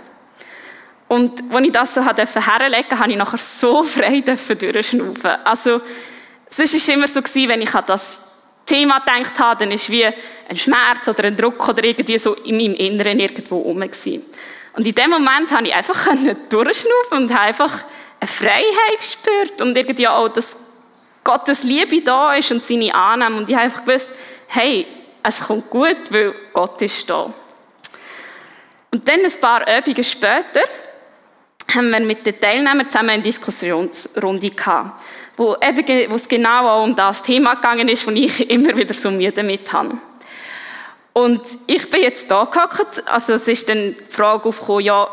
[1.14, 5.32] Und als ich das so herlegen durfte, habe ich nachher so frei durchschnaufen.
[5.44, 5.80] Also,
[6.50, 8.20] es war immer so, wenn ich an das
[8.66, 12.58] Thema gedacht habe, dann ist wie ein Schmerz oder ein Druck oder irgendwie so in
[12.58, 13.84] meinem Inneren irgendwo rum.
[13.84, 16.08] Und in dem Moment habe ich einfach
[16.50, 17.84] durchschnaufen und habe einfach
[18.20, 20.56] eine Freiheit gespürt und irgendwie auch, dass
[21.24, 23.38] Gottes Liebe da ist und seine Annahme.
[23.38, 24.10] Und ich habe einfach gewusst,
[24.48, 24.88] hey,
[25.22, 27.32] es kommt gut, weil Gott ist da.
[28.92, 30.62] Und dann ein paar Übungen später
[31.74, 35.02] haben wir mit den Teilnehmern zusammen eine Diskussionsrunde gehabt,
[35.38, 38.94] wo, eben, wo es genau auch um das Thema gegangen ist, wo ich immer wieder
[38.94, 39.98] so müde damit habe.
[41.14, 45.08] Und ich bin jetzt da gehockt, also es ist dann die Frage aufgekommen, ja,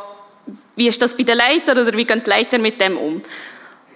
[0.77, 3.23] wie ist das bei den Leitern oder wie gehen die Leiter mit dem um?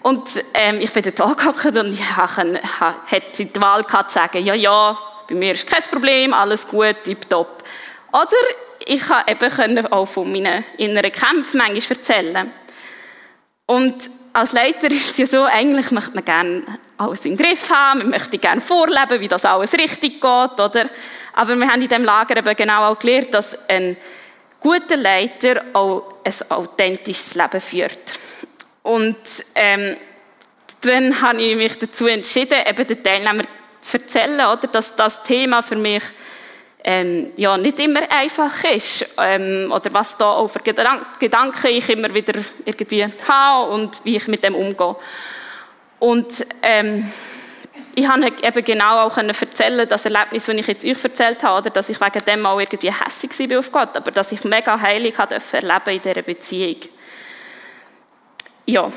[0.02, 2.60] Und ähm, ich bin dort angehockt und ich hatte
[3.38, 7.64] die Wahl gehabt, zu sagen, ja, ja, bei mir ist kein Problem, alles gut, tipptopp.
[8.12, 8.26] Oder
[8.86, 12.52] ich konnte eben auch von meinen inneren Kämpfen manchmal erzählen.
[13.66, 16.62] Und als Leiter ist es ja so, eigentlich möchte man gerne
[16.98, 20.90] alles im Griff haben, man möchte gerne vorleben, wie das alles richtig geht, oder?
[21.32, 23.96] Aber wir haben in diesem Lager eben genau auch gelernt, dass ein
[24.60, 28.18] guter Leiter auch ein authentisches Leben führt.
[28.82, 29.16] Und
[29.54, 29.96] ähm,
[30.80, 33.46] dann habe ich mich dazu entschieden, eben den Teilnehmern
[33.80, 36.02] zu erzählen, oder, dass das Thema für mich
[36.86, 39.06] ähm, ja, nicht immer einfach ist.
[39.18, 44.28] Ähm, oder was da auch für Gedanken ich immer wieder irgendwie habe und wie ich
[44.28, 44.94] mit dem umgehe.
[45.98, 47.10] Und ähm,
[47.94, 51.70] ich habe eben genau auch erzählen das Erlebnis, das ich jetzt euch erzählt habe, oder,
[51.70, 55.14] dass ich wegen dem auch irgendwie hässlich war auf Gott, aber dass ich mega heilig
[55.18, 56.76] erleben in dieser Beziehung.
[58.66, 58.92] Ja,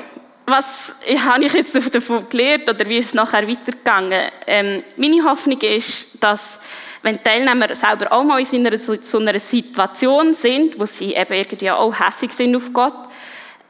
[0.46, 4.30] was habe ich jetzt davon gelernt oder wie ist es nachher weitergegangen?
[4.46, 6.58] Ähm, meine Hoffnung ist, dass
[7.02, 11.70] wenn Teilnehmer selber auch mal in einer, so einer Situation sind, wo sie eben irgendwie
[11.70, 13.08] auch hässig sind auf Gott,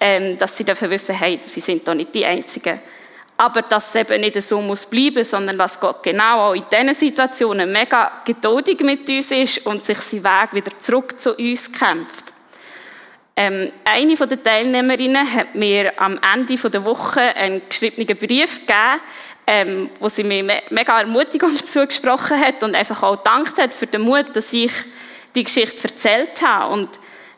[0.00, 2.80] ähm, dass sie dafür wissen, hey, sie sind doch nicht die Einzigen.
[3.36, 6.94] Aber dass es eben nicht so muss bleiben, sondern dass Gott genau auch in diesen
[6.94, 12.32] Situationen mega geduldig mit uns ist und sich seinen Weg wieder zurück zu uns kämpft.
[13.40, 19.00] Ähm, eine von der Teilnehmerinnen hat mir am Ende der Woche einen geschriebenen Brief gegeben,
[19.50, 23.86] ähm, wo sie mir me mega Ermutigung zugesprochen hat und einfach auch dankt hat für
[23.86, 24.70] den Mut, dass ich
[25.34, 26.74] die Geschichte erzählt habe.
[26.74, 26.90] Und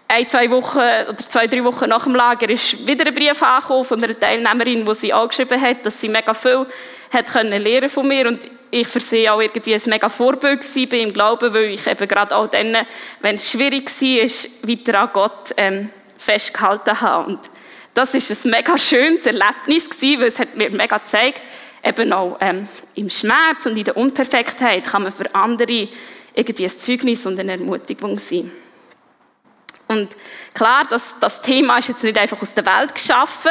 [0.09, 3.85] ein, zwei Wochen oder zwei, drei Wochen nach dem Lager ist wieder ein Brief angekommen
[3.85, 6.67] von einer Teilnehmerin, wo sie angeschrieben hat, dass sie mega viel
[7.13, 8.40] hat können lernen von mir und
[8.73, 12.35] ich für sie auch irgendwie ein mega Vorbild bei im Glauben, weil ich eben gerade
[12.35, 12.77] auch dann,
[13.21, 17.31] wenn es schwierig war, weiter an Gott ähm, festgehalten habe.
[17.31, 17.50] Und
[17.94, 21.42] das ist ein mega schönes Erlebnis gewesen, weil es hat mir mega gezeigt,
[21.85, 25.88] eben auch ähm, im Schmerz und in der Unperfektheit kann man für andere
[26.35, 28.50] irgendwie ein Zeugnis und eine Ermutigung sein.
[29.88, 30.08] Und
[30.54, 33.50] klar, das, das Thema ist jetzt nicht einfach aus der Welt geschaffen.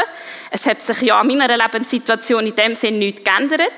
[0.50, 3.74] Es hat sich ja an meiner Lebenssituation in dem Sinn nichts geändert.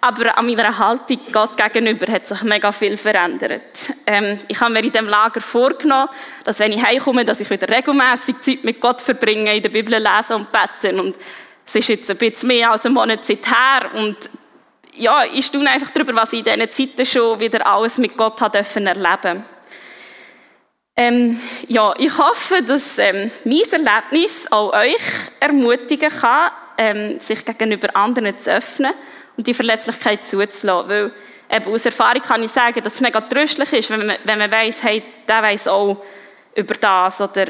[0.00, 3.92] Aber an meiner Haltung Gott gegenüber hat sich mega viel verändert.
[4.06, 6.08] Ähm, ich habe mir in dem Lager vorgenommen,
[6.44, 9.98] dass wenn ich heimkomme, dass ich wieder regelmäßig Zeit mit Gott verbringe, in der Bibel
[9.98, 11.00] lesen und beten.
[11.00, 11.16] Und
[11.66, 14.16] es ist jetzt ein bisschen mehr als einen Monat Zeit her und
[14.94, 18.40] ja, ich staune einfach darüber, was ich in diesen Zeiten schon wieder alles mit Gott
[18.40, 19.44] habe dürfen erleben
[20.98, 21.38] ähm,
[21.68, 24.96] ja, ich hoffe, dass ähm, mein Erlebnis auch euch
[25.38, 28.94] ermutigen kann, ähm, sich gegenüber anderen zu öffnen
[29.36, 30.88] und die Verletzlichkeit zuzulassen.
[30.88, 31.12] Weil
[31.52, 34.50] eben aus Erfahrung kann ich sagen, dass es mega tröstlich ist, wenn man, wenn man
[34.50, 36.02] weiss, hey, der weiss auch
[36.54, 37.44] über das oder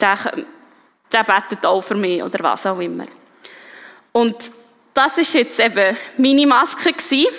[0.00, 0.18] der,
[1.12, 3.04] der betet auch für mich oder was auch immer.
[4.18, 4.34] Und
[4.94, 7.32] das ist jetzt eben meine Maske gewesen.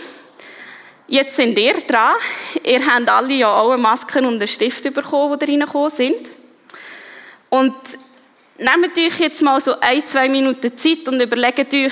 [1.10, 2.16] Jetzt sind ihr dran.
[2.64, 6.30] Ihr habt alle ja auch eine Maske und einen Stift bekommen, die reingekommen sind.
[7.50, 7.76] Und
[8.58, 11.92] nehmt euch jetzt mal so ein, zwei Minuten Zeit und überlegt euch,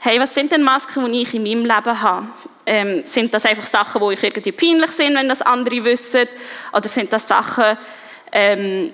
[0.00, 2.26] hey, was sind denn Masken, die ich in meinem Leben habe?
[2.66, 6.26] Ähm, sind das einfach Sachen, die euch irgendwie peinlich sind, wenn das andere wissen?
[6.72, 7.78] Oder sind das Sachen,
[8.32, 8.90] ähm,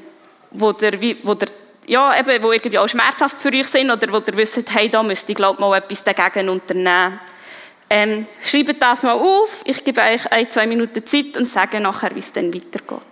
[0.51, 1.49] wo, der, wo der
[1.91, 5.03] ja, eben, wo irgendwie auch schmerzhaft für euch sind oder wo ihr wisst, hey, da
[5.03, 7.19] müsste ich, glaube mal etwas dagegen unternehmen.
[7.91, 12.15] Ähm, schreibt das mal auf, ich gebe euch ein, zwei Minuten Zeit und sage nachher,
[12.15, 13.10] wie es dann weitergeht.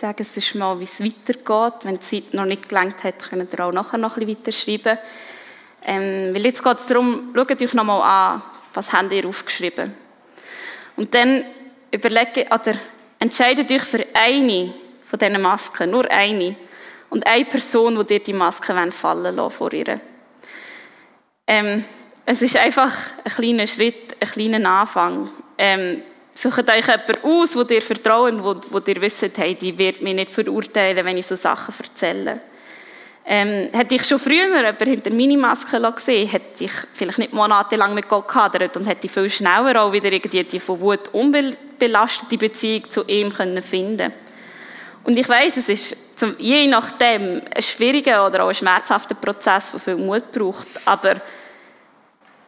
[0.00, 1.84] Sage es ist mal, wie es weitergeht.
[1.84, 4.98] Wenn die Zeit noch nicht gelangt hat, könnt ihr auch nachher noch ein bisschen weiterschreiben.
[5.84, 8.42] Ähm, weil jetzt geht es darum, schaut euch nochmal an,
[8.72, 9.94] was habt ihr aufgeschrieben.
[10.96, 11.44] Und dann
[11.90, 12.74] überlegt, oder
[13.18, 14.72] entscheidet euch für eine
[15.04, 16.56] von diesen Masken, nur eine.
[17.10, 20.00] Und eine Person, die dir die Maske fallen lassen vor ihr.
[21.46, 21.84] Ähm,
[22.24, 22.94] es ist einfach
[23.24, 25.28] ein kleiner Schritt, ein kleiner Anfang.
[25.58, 26.02] Ähm,
[26.40, 30.14] Sucht euch jemanden aus, wo dir vertrauen, wo, wo dir wisst, hey, die wird mich
[30.14, 32.40] nicht verurteilen, wenn ich so Sachen erzähle.
[33.26, 37.92] Ähm, hätte ich schon früher jemanden hinter meine Maske gesehen, hätte ich vielleicht nicht monatelang
[37.92, 42.90] mit Gott gehadert und hätte viel schneller auch wieder irgendwie die von Wut unbelastete Beziehung
[42.90, 44.10] zu ihm können finden
[45.04, 45.96] Und ich weiß, es ist
[46.38, 51.16] je nachdem ein schwieriger oder auch ein schmerzhafter Prozess, der viel Mut braucht, aber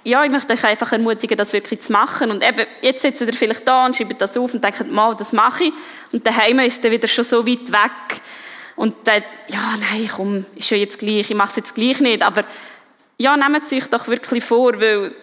[0.05, 2.31] ja, ich möchte euch einfach ermutigen, das wirklich zu machen.
[2.31, 5.33] Und eben, jetzt sitzt ihr vielleicht da und schreibt das auf und denkt, mal, das
[5.33, 5.73] mache ich.
[6.13, 8.21] Und daheim ist er wieder schon so weit weg.
[8.75, 12.23] Und dann, ja, nein, komm, ist ja jetzt gleich, ich mache es jetzt gleich nicht.
[12.23, 12.45] Aber,
[13.19, 15.15] ja, nehmt es euch doch wirklich vor, weil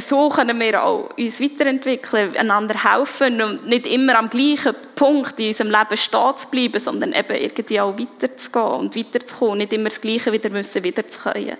[0.00, 5.48] so können wir auch uns weiterentwickeln, einander helfen und nicht immer am gleichen Punkt in
[5.48, 10.00] unserem Leben stehen zu bleiben, sondern eben irgendwie auch weiterzugehen und weiterzukommen, nicht immer das
[10.00, 11.58] Gleiche wieder müssen, wieder zu können.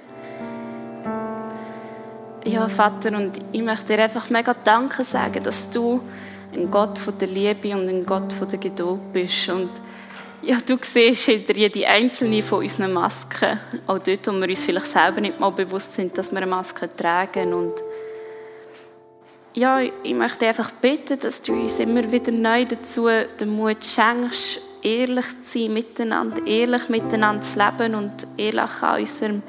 [2.44, 6.00] Ja, Vater, und ich möchte dir einfach mega Danke sagen, dass du
[6.52, 9.48] ein Gott von der Liebe und ein Gott von der Geduld bist.
[9.48, 9.70] Und
[10.42, 14.86] ja, du siehst hinter jede einzelne von unseren Masken, auch dort, wo wir uns vielleicht
[14.86, 17.54] selber nicht mal bewusst sind, dass wir eine Maske tragen.
[17.54, 17.74] Und
[19.54, 23.06] ja, ich möchte einfach bitten, dass du uns immer wieder neu dazu
[23.38, 29.42] den Mut schenkst, ehrlich zu sein miteinander, ehrlich miteinander zu leben und ehrlich an unserem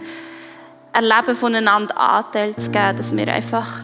[0.94, 3.84] Erleben voneinander Anteil zu geben, dass wir einfach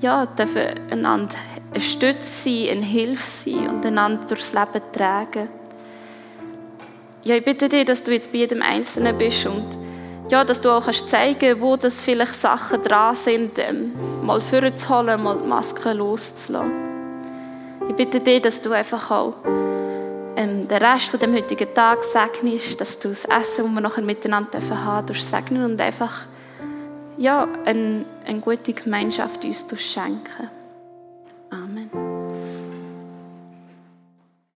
[0.00, 1.34] ja, dürfen einander
[1.72, 5.48] eine Stütze sein, eine Hilfe sein und einander durchs Leben tragen.
[7.24, 9.76] Ja, ich bitte dich, dass du jetzt bei jedem Einzelnen bist und
[10.30, 15.22] ja, dass du auch kannst zeigen wo das vielleicht Sachen dran sind, ähm, mal vorzuholen,
[15.22, 16.70] mal die Maske loszulassen.
[17.88, 19.34] Ich bitte dich, dass du einfach auch
[20.40, 24.02] ähm, den Rest von dem heutigen Tag segnest, dass du das Essen, das wir nachher
[24.02, 26.26] miteinander dürfen haben, durch segnen und einfach
[27.18, 30.50] ja, eine, eine gute Gemeinschaft uns schenken.
[31.50, 31.79] Amen.